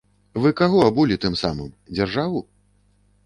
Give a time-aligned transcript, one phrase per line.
[0.45, 2.41] Вы каго абулі тым самым, дзяржаву?